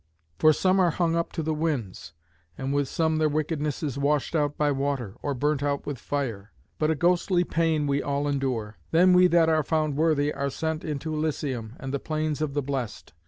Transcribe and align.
For 0.39 0.51
some 0.51 0.79
are 0.79 0.89
hung 0.89 1.15
up 1.15 1.31
to 1.33 1.43
the 1.43 1.53
winds, 1.53 2.13
and 2.57 2.73
with 2.73 2.87
some 2.89 3.17
their 3.19 3.29
wickedness 3.29 3.83
is 3.83 3.99
washed 3.99 4.35
out 4.35 4.57
by 4.57 4.71
water, 4.71 5.15
or 5.21 5.35
burnt 5.35 5.61
out 5.61 5.85
with 5.85 5.99
fire. 5.99 6.51
But 6.79 6.89
a 6.89 6.95
ghostly 6.95 7.43
pain 7.43 7.85
we 7.85 8.01
all 8.01 8.27
endure. 8.27 8.77
Then 8.89 9.13
we 9.13 9.27
that 9.27 9.47
are 9.47 9.61
found 9.61 9.95
worthy 9.97 10.33
are 10.33 10.49
sent 10.49 10.83
unto 10.83 11.13
Elysium 11.13 11.73
and 11.79 11.93
the 11.93 11.99
plains 11.99 12.41
of 12.41 12.55
the 12.55 12.63
blest. 12.63 13.13